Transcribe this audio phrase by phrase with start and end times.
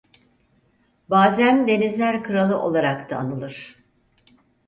[1.09, 3.75] Bazen Denizler Kralı olarak da anılır.